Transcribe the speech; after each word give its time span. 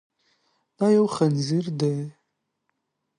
دا 0.77 0.85
یو 0.97 1.05
ځنځیر 1.17 1.65
دی. 1.79 1.95